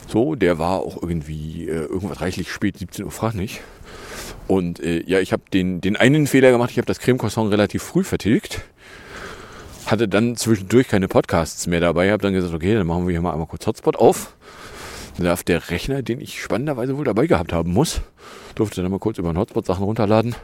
[0.08, 3.60] So, der war auch irgendwie äh, irgendwas reichlich spät, 17 Uhr, frag nicht.
[4.48, 7.50] Und äh, ja, ich habe den, den einen Fehler gemacht, ich habe das Creme Croissant
[7.50, 8.62] relativ früh vertilgt.
[9.86, 13.20] Hatte dann zwischendurch keine Podcasts mehr dabei, habe dann gesagt, okay, dann machen wir hier
[13.20, 14.34] mal einmal kurz Hotspot auf.
[15.16, 18.00] Dann darf der Rechner, den ich spannenderweise wohl dabei gehabt haben muss,
[18.54, 20.34] durfte dann mal kurz über den Hotspot Sachen runterladen.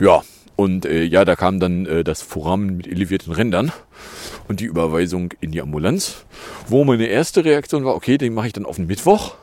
[0.00, 0.22] Ja,
[0.56, 3.72] und äh, ja, da kam dann äh, das Foramen mit elevierten Rändern
[4.46, 6.24] und die Überweisung in die Ambulanz,
[6.68, 9.34] wo meine erste Reaktion war, okay, den mache ich dann auf den Mittwoch,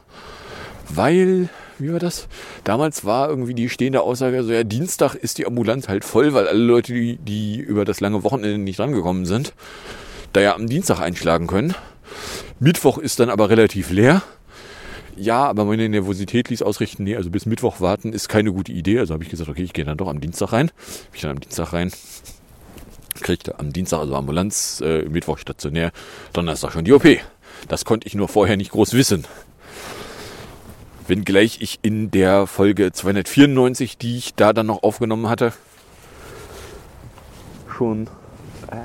[0.88, 1.50] weil,
[1.82, 2.28] wie war das?
[2.64, 6.48] Damals war irgendwie die stehende Aussage, so ja, Dienstag ist die Ambulanz halt voll, weil
[6.48, 9.54] alle Leute, die, die über das lange Wochenende nicht drangekommen sind,
[10.34, 11.76] da ja am Dienstag einschlagen können.
[12.60, 14.22] Mittwoch ist dann aber relativ leer.
[15.18, 19.00] Ja, aber meine Nervosität ließ ausrichten, nee, also bis Mittwoch warten ist keine gute Idee.
[19.00, 20.72] Also habe ich gesagt, okay, ich gehe dann doch am Dienstag rein.
[21.14, 21.92] Ich dann am Dienstag rein.
[23.22, 25.92] Kriegte am Dienstag also Ambulanz, äh, Mittwoch stationär,
[26.34, 27.06] Donnerstag schon die OP.
[27.68, 29.26] Das konnte ich nur vorher nicht groß wissen.
[31.12, 35.52] Wenngleich ich in der Folge 294, die ich da dann noch aufgenommen hatte,
[37.78, 38.08] schon.
[38.68, 38.78] Äh,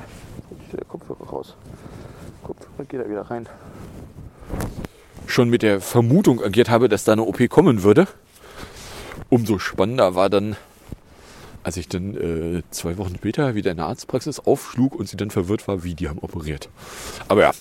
[0.72, 1.54] der Kopfhörer raus.
[2.42, 3.48] Kopfhörer geht da wieder rein
[5.28, 8.08] schon mit der Vermutung agiert habe, dass da eine OP kommen würde.
[9.28, 10.56] Umso spannender war dann,
[11.62, 15.30] als ich dann äh, zwei Wochen später wieder in der Arztpraxis aufschlug und sie dann
[15.30, 16.70] verwirrt war, wie die haben operiert.
[17.28, 17.52] Aber ja.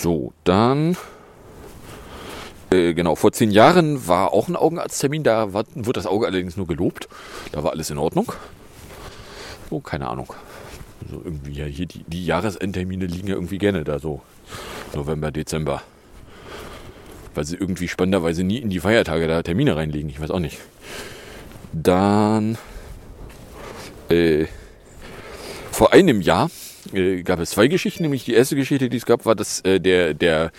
[0.00, 0.96] So, dann.
[2.70, 6.56] Äh, genau, vor zehn Jahren war auch ein Augenarzttermin, da war, wurde das Auge allerdings
[6.56, 7.08] nur gelobt.
[7.50, 8.30] Da war alles in Ordnung.
[9.70, 10.32] Oh, keine Ahnung.
[11.02, 14.22] Also irgendwie ja hier die, die Jahresendtermine liegen ja irgendwie gerne da so.
[14.94, 15.82] November, Dezember.
[17.34, 20.10] Weil sie irgendwie spannenderweise nie in die Feiertage da Termine reinlegen.
[20.10, 20.58] Ich weiß auch nicht.
[21.72, 22.56] Dann
[24.10, 24.46] äh,
[25.72, 26.50] vor einem Jahr
[26.92, 28.02] äh, gab es zwei Geschichten.
[28.02, 30.50] Nämlich die erste Geschichte, die es gab, war, dass äh, der, der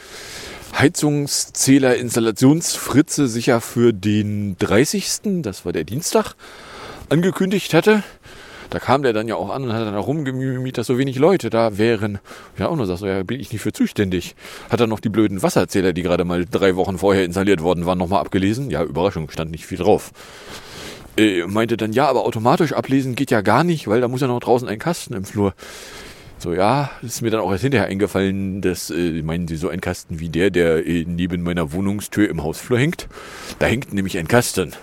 [0.78, 5.42] Heizungszähler Installationsfritze sich ja für den 30.
[5.42, 6.36] Das war der Dienstag
[7.10, 8.04] angekündigt hatte.
[8.70, 11.50] Da kam der dann ja auch an und hat dann rumgemüht, dass so wenig Leute
[11.50, 12.20] da wären.
[12.60, 14.36] Ja, auch nur sagst so, ja, bin ich nicht für zuständig.
[14.70, 17.98] Hat dann noch die blöden Wasserzähler, die gerade mal drei Wochen vorher installiert worden waren,
[17.98, 18.70] nochmal abgelesen.
[18.70, 20.12] Ja, Überraschung, stand nicht viel drauf.
[21.18, 24.28] Äh, meinte dann, ja, aber automatisch ablesen geht ja gar nicht, weil da muss ja
[24.28, 25.54] noch draußen ein Kasten im Flur.
[26.42, 29.82] So, ja, ist mir dann auch erst hinterher eingefallen, dass, äh, meinen Sie, so ein
[29.82, 33.10] Kasten wie der, der äh, neben meiner Wohnungstür im Hausflur hängt?
[33.60, 34.74] Da hängt nämlich ein Kasten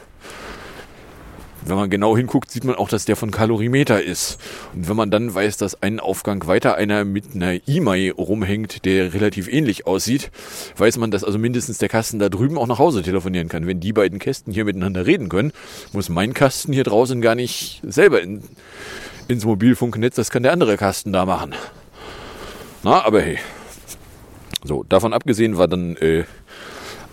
[1.68, 4.38] wenn man genau hinguckt, sieht man auch, dass der von Kalorimeter ist.
[4.74, 9.14] Und wenn man dann weiß, dass einen Aufgang weiter einer mit einer E-Mail rumhängt, der
[9.14, 10.30] relativ ähnlich aussieht,
[10.76, 13.66] weiß man, dass also mindestens der Kasten da drüben auch nach Hause telefonieren kann.
[13.66, 15.52] Wenn die beiden Kästen hier miteinander reden können,
[15.92, 18.42] muss mein Kasten hier draußen gar nicht selber in,
[19.28, 21.54] ins Mobilfunknetz, das kann der andere Kasten da machen.
[22.82, 23.38] Na, aber hey.
[24.64, 26.24] So, davon abgesehen war dann äh,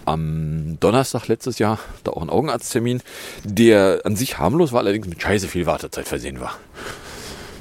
[0.05, 3.01] am Donnerstag letztes Jahr da auch ein Augenarzttermin,
[3.43, 6.57] der an sich harmlos war, allerdings mit scheiße viel Wartezeit versehen war.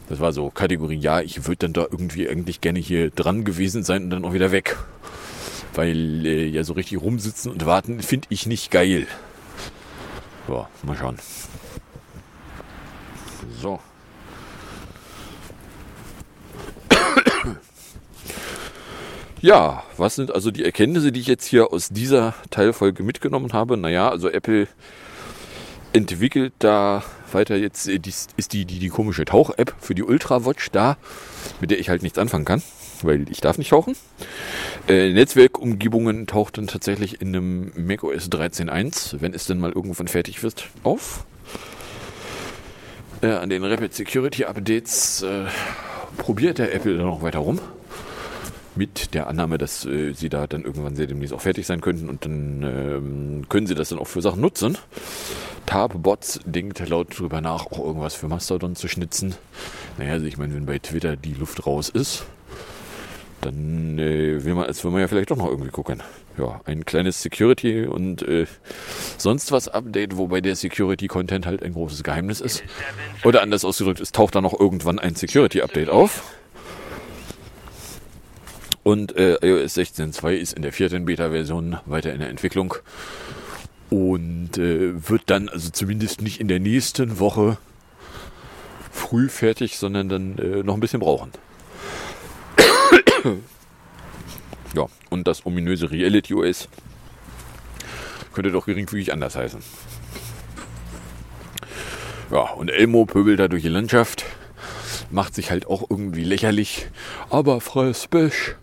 [0.09, 3.83] Das war so Kategorie, ja, ich würde dann da irgendwie eigentlich gerne hier dran gewesen
[3.83, 4.77] sein und dann auch wieder weg.
[5.75, 9.07] Weil äh, ja so richtig rumsitzen und warten finde ich nicht geil.
[10.47, 11.19] So, mal schauen.
[13.61, 13.81] So.
[19.43, 23.77] Ja, was sind also die Erkenntnisse, die ich jetzt hier aus dieser Teilfolge mitgenommen habe?
[23.77, 24.69] Naja, also Apple
[25.93, 27.03] entwickelt da
[27.33, 27.99] weiter jetzt, äh,
[28.37, 30.97] ist die, die, die komische Tauch-App für die Ultra Watch da,
[31.61, 32.63] mit der ich halt nichts anfangen kann,
[33.03, 33.97] weil ich darf nicht tauchen.
[34.87, 40.45] Äh, Netzwerkumgebungen taucht dann tatsächlich in einem macOS 13.1, wenn es denn mal irgendwann fertig
[40.45, 41.25] wird, auf.
[43.23, 45.47] Äh, an den Rapid Security Updates äh,
[46.17, 47.59] probiert der Apple dann noch weiter rum
[48.75, 52.09] mit der Annahme, dass äh, sie da dann irgendwann sehr demnächst auch fertig sein könnten
[52.09, 54.79] und dann ähm, können sie das dann auch für Sachen nutzen.
[55.67, 59.35] Tabbots denkt laut drüber nach, auch irgendwas für Mastodon zu schnitzen.
[59.99, 62.25] Naja, also ich meine, wenn bei Twitter die Luft raus ist,
[63.41, 66.03] dann äh, will man, als will man ja vielleicht doch noch irgendwie gucken.
[66.39, 68.47] Ja, ein kleines Security und äh,
[69.19, 72.63] sonst was Update, wobei der Security-Content halt ein großes Geheimnis ist.
[73.25, 76.23] Oder anders ausgedrückt, es taucht da noch irgendwann ein Security-Update auf.
[78.83, 82.75] Und äh, iOS 16.2 ist in der vierten Beta-Version weiter in der Entwicklung
[83.91, 87.59] und äh, wird dann also zumindest nicht in der nächsten Woche
[88.91, 91.31] früh fertig, sondern dann äh, noch ein bisschen brauchen.
[94.75, 96.69] ja, und das ominöse Reality OS
[98.33, 99.63] könnte doch geringfügig anders heißen.
[102.31, 104.25] Ja, und Elmo pöbelt da durch die Landschaft
[105.13, 106.87] macht sich halt auch irgendwie lächerlich.
[107.31, 108.57] Aber Fressbisch.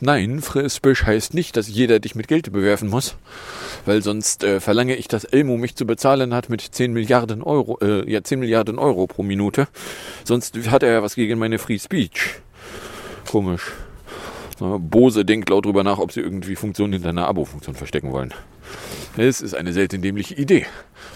[0.00, 3.16] Nein, Fressbisch heißt nicht, dass jeder dich mit Geld bewerfen muss.
[3.86, 7.78] Weil sonst äh, verlange ich, dass Elmo mich zu bezahlen hat mit 10 Milliarden Euro,
[7.80, 9.68] äh, ja, 10 Milliarden Euro pro Minute.
[10.24, 12.40] Sonst hat er ja was gegen meine Free Speech.
[13.30, 13.72] Komisch.
[14.60, 18.32] Bose denkt laut drüber nach, ob sie irgendwie Funktionen hinter einer Abo-Funktion verstecken wollen.
[19.16, 20.66] Es ist eine selten dämliche Idee.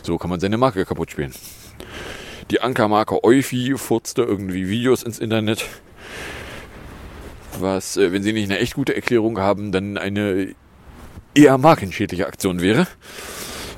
[0.02, 1.32] So kann man seine Marke kaputt spielen.
[2.50, 5.66] Die Ankermarke Euphi furzte irgendwie Videos ins Internet.
[7.58, 10.54] Was, äh, wenn sie nicht eine echt gute Erklärung haben, dann eine
[11.34, 12.86] eher markenschädliche Aktion wäre.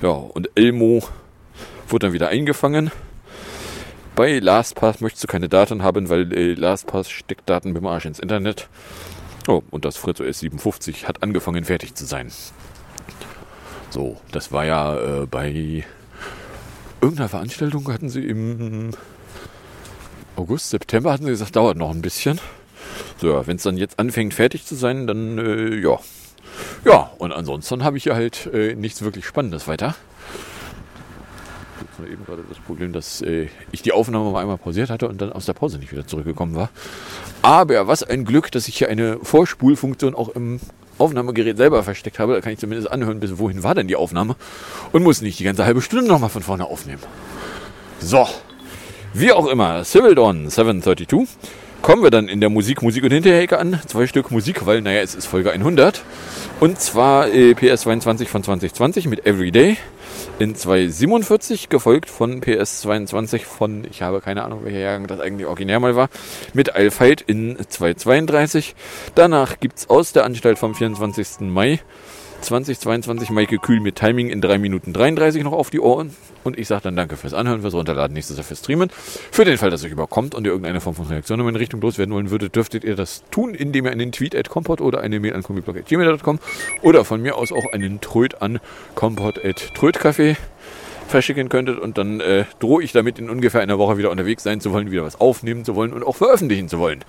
[0.02, 1.02] Ja, und Elmo
[1.88, 2.90] wurde dann wieder eingefangen.
[4.14, 8.18] Bei LastPass möchtest du keine Daten haben, weil äh, LastPass steckt Daten beim Arsch ins
[8.18, 8.68] Internet.
[9.48, 12.30] Oh, und das Fritz OS 57 hat angefangen fertig zu sein.
[13.88, 15.84] So, das war ja äh, bei
[17.00, 18.90] irgendeiner Veranstaltung hatten sie im
[20.36, 22.40] August, September hatten sie gesagt, dauert noch ein bisschen.
[23.18, 25.98] So, wenn es dann jetzt anfängt fertig zu sein, dann äh, ja.
[26.84, 29.94] Ja, und ansonsten habe ich ja halt äh, nichts wirklich Spannendes weiter.
[31.80, 35.08] Jetzt war eben gerade das Problem, dass äh, ich die Aufnahme mal einmal pausiert hatte
[35.08, 36.70] und dann aus der Pause nicht wieder zurückgekommen war.
[37.42, 40.60] Aber was ein Glück, dass ich hier eine Vorspulfunktion auch im
[41.00, 42.34] Aufnahmegerät selber versteckt habe.
[42.34, 44.36] Da kann ich zumindest anhören, bis wohin war denn die Aufnahme.
[44.92, 47.02] Und muss nicht die ganze halbe Stunde nochmal von vorne aufnehmen.
[48.00, 48.26] So.
[49.12, 51.26] Wie auch immer, Civil Dawn 732.
[51.82, 53.80] Kommen wir dann in der Musik, Musik und Hinterhecke an.
[53.86, 56.02] Zwei Stück Musik, weil, naja, es ist Folge 100.
[56.60, 59.78] Und zwar äh, PS22 von 2020 mit Everyday
[60.38, 65.80] in 247, gefolgt von PS22 von, ich habe keine Ahnung, welcher Jahrgang das eigentlich originär
[65.80, 66.10] mal war,
[66.52, 68.74] mit I'll Fight in 232.
[69.14, 71.40] Danach gibt es aus der Anstalt vom 24.
[71.48, 71.80] Mai
[72.40, 76.14] 2022 Maike Kühl mit Timing in 3 Minuten 33 noch auf die Ohren.
[76.42, 78.90] Und ich sage dann danke fürs Anhören, fürs Runterladen, nächstes Jahr fürs Streamen.
[79.30, 81.80] Für den Fall, dass euch überkommt und ihr irgendeine Form von Reaktion in meine Richtung
[81.80, 85.20] loswerden wollen würdet, dürftet ihr das tun, indem ihr einen Tweet at compot oder eine
[85.20, 86.38] Mail an kombiblog.gmail.com
[86.82, 88.58] oder von mir aus auch einen Tröd an
[88.94, 90.36] compot at trödcafé
[91.10, 94.60] verschicken könntet und dann äh, drohe ich damit in ungefähr einer Woche wieder unterwegs sein
[94.60, 97.04] zu wollen, wieder was aufnehmen zu wollen und auch veröffentlichen zu wollen.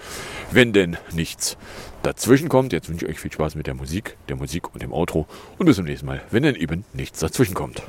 [0.52, 1.58] Wenn denn nichts
[2.04, 2.74] dazwischen kommt.
[2.74, 5.28] Jetzt wünsche ich euch viel Spaß mit der Musik, der Musik und dem Outro
[5.58, 7.84] und bis zum nächsten Mal, wenn denn eben nichts dazwischen kommt.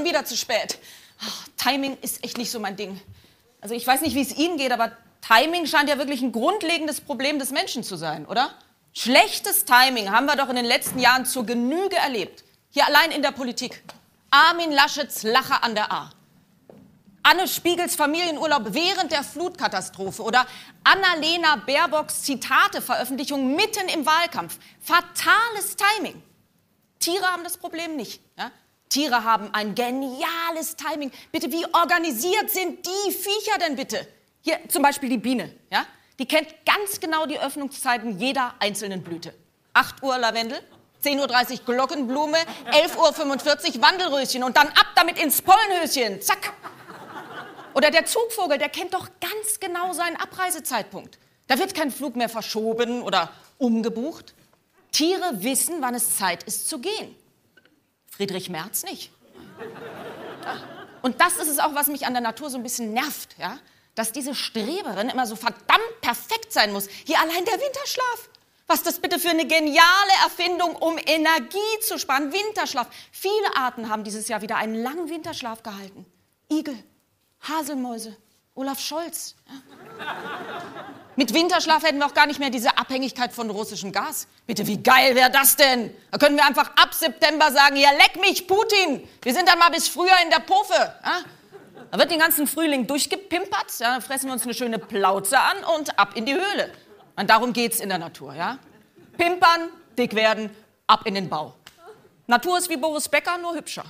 [0.00, 0.78] Schon wieder zu spät.
[1.20, 1.24] Ah,
[1.56, 3.00] Timing ist echt nicht so mein Ding.
[3.60, 7.02] Also ich weiß nicht, wie es Ihnen geht, aber Timing scheint ja wirklich ein grundlegendes
[7.02, 8.50] Problem des Menschen zu sein, oder?
[8.94, 12.44] Schlechtes Timing haben wir doch in den letzten Jahren zur Genüge erlebt.
[12.70, 13.82] Hier allein in der Politik.
[14.30, 16.10] Armin Laschets Lacher an der A.
[17.22, 20.46] Anne Spiegels Familienurlaub während der Flutkatastrophe oder
[20.82, 24.58] Annalena Baerbocks Zitate-Veröffentlichung mitten im Wahlkampf.
[24.80, 26.22] Fatales Timing.
[26.98, 28.22] Tiere haben das Problem nicht.
[28.38, 28.50] Ja?
[28.90, 31.12] Tiere haben ein geniales Timing.
[31.32, 34.06] Bitte, wie organisiert sind die Viecher denn bitte?
[34.42, 35.54] Hier zum Beispiel die Biene.
[35.70, 35.86] Ja?
[36.18, 39.32] Die kennt ganz genau die Öffnungszeiten jeder einzelnen Blüte.
[39.74, 40.60] 8 Uhr Lavendel,
[41.04, 42.38] 10.30 Uhr Glockenblume,
[42.72, 46.20] 11.45 Uhr Wandelröschen und dann ab damit ins Pollenhöschen.
[46.20, 46.52] Zack.
[47.74, 51.18] Oder der Zugvogel, der kennt doch ganz genau seinen Abreisezeitpunkt.
[51.46, 54.34] Da wird kein Flug mehr verschoben oder umgebucht.
[54.90, 57.14] Tiere wissen, wann es Zeit ist zu gehen.
[58.20, 59.10] Friedrich Merz nicht.
[61.00, 63.58] Und das ist es auch, was mich an der Natur so ein bisschen nervt, ja?
[63.94, 66.86] Dass diese Streberin immer so verdammt perfekt sein muss.
[67.06, 68.28] Hier allein der Winterschlaf.
[68.66, 72.30] Was das bitte für eine geniale Erfindung, um Energie zu sparen.
[72.30, 72.88] Winterschlaf.
[73.10, 76.04] Viele Arten haben dieses Jahr wieder einen langen Winterschlaf gehalten.
[76.52, 76.76] Igel,
[77.40, 78.18] Haselmäuse,
[78.54, 79.34] Olaf Scholz.
[81.16, 84.26] Mit Winterschlaf hätten wir auch gar nicht mehr diese Abhängigkeit von russischem Gas.
[84.46, 85.94] Bitte, wie geil wäre das denn?
[86.10, 89.08] Da können wir einfach ab September sagen, ja, leck mich, Putin.
[89.22, 90.74] Wir sind dann mal bis Frühjahr in der Pufe.
[90.74, 91.20] Ja?
[91.90, 95.64] Da wird den ganzen Frühling durchgepimpert, ja, dann fressen wir uns eine schöne Plauze an
[95.76, 96.72] und ab in die Höhle.
[97.16, 98.58] Und darum geht's in der Natur, ja?
[99.18, 100.50] Pimpern, dick werden,
[100.86, 101.54] ab in den Bau.
[102.26, 103.84] Natur ist wie Boris Becker, nur hübscher.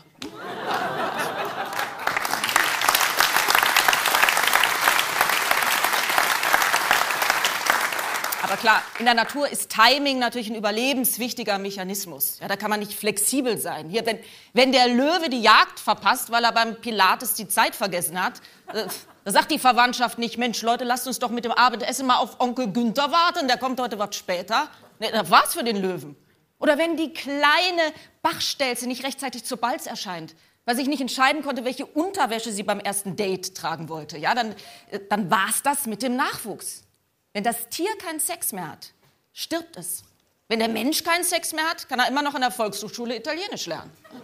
[8.42, 12.38] Aber klar, in der Natur ist Timing natürlich ein überlebenswichtiger Mechanismus.
[12.40, 13.90] Ja, da kann man nicht flexibel sein.
[13.90, 14.18] Hier, wenn,
[14.54, 18.40] wenn der Löwe die Jagd verpasst, weil er beim Pilates die Zeit vergessen hat,
[18.72, 18.86] äh,
[19.24, 22.40] da sagt die Verwandtschaft nicht, Mensch, Leute, lasst uns doch mit dem Abendessen mal auf
[22.40, 24.68] Onkel Günther warten, der kommt heute was später.
[24.98, 26.16] Nee, das war's für den Löwen.
[26.58, 27.82] Oder wenn die kleine
[28.22, 30.34] Bachstelze nicht rechtzeitig zur Balz erscheint,
[30.64, 34.54] weil sich nicht entscheiden konnte, welche Unterwäsche sie beim ersten Date tragen wollte, ja, dann,
[34.90, 36.84] äh, dann war's das mit dem Nachwuchs.
[37.32, 38.92] Wenn das Tier keinen Sex mehr hat,
[39.32, 40.02] stirbt es.
[40.48, 43.66] Wenn der Mensch keinen Sex mehr hat, kann er immer noch in der Volkshochschule Italienisch
[43.66, 43.92] lernen.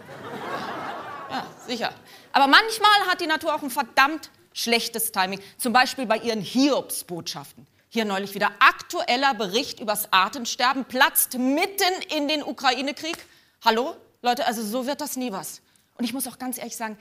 [1.29, 1.93] Ja, sicher.
[2.31, 5.41] Aber manchmal hat die Natur auch ein verdammt schlechtes Timing.
[5.57, 7.67] Zum Beispiel bei ihren Hiobsbotschaften.
[7.89, 13.17] Hier neulich wieder aktueller Bericht übers Artensterben platzt mitten in den Ukraine-Krieg.
[13.63, 13.97] Hallo?
[14.21, 15.61] Leute, also so wird das nie was.
[15.95, 16.97] Und ich muss auch ganz ehrlich sagen,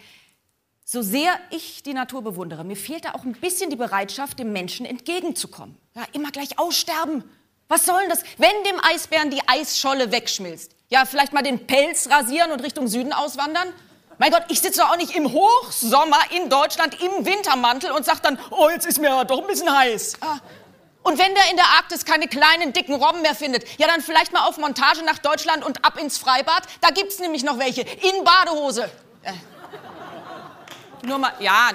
[0.89, 4.53] so sehr ich die Natur bewundere, mir fehlt da auch ein bisschen die Bereitschaft, dem
[4.53, 5.76] Menschen entgegenzukommen.
[5.97, 7.24] Ja, immer gleich aussterben.
[7.66, 8.22] Was soll denn das?
[8.39, 13.12] Wenn dem Eisbären die Eisscholle wegschmilzt, ja, vielleicht mal den Pelz rasieren und Richtung Süden
[13.12, 13.72] auswandern?
[14.18, 18.22] Mein Gott, ich sitze doch auch nicht im Hochsommer in Deutschland im Wintermantel und sag
[18.22, 20.18] dann, oh, jetzt ist mir doch ein bisschen heiß.
[20.20, 20.39] Ah.
[21.03, 24.32] Und wenn der in der Arktis keine kleinen, dicken Robben mehr findet, ja, dann vielleicht
[24.32, 26.62] mal auf Montage nach Deutschland und ab ins Freibad.
[26.80, 27.80] Da gibt's nämlich noch welche.
[27.80, 28.89] In Badehose.
[29.22, 29.32] Äh.
[31.03, 31.70] Nur mal, ja.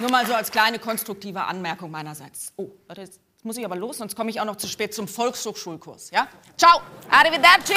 [0.00, 2.52] Nur mal so als kleine konstruktive Anmerkung meinerseits.
[2.56, 5.08] Oh, warte, jetzt muss ich aber los, sonst komme ich auch noch zu spät zum
[5.08, 6.28] Volkshochschulkurs, ja?
[6.56, 6.80] Ciao,
[7.10, 7.74] arrivederci.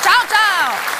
[0.00, 0.72] Ciao, ciao.